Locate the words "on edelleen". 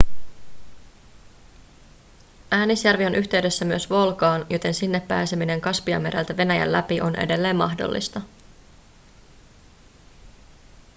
7.01-7.55